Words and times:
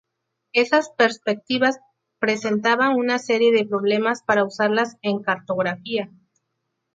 Esas 0.53 0.89
perspectivas 0.89 1.77
presentaban 2.17 2.95
una 2.95 3.19
serie 3.19 3.51
de 3.51 3.67
problemas 3.67 4.23
para 4.23 4.43
usarlas 4.45 4.97
en 5.03 5.21
cartografía. 5.21 6.09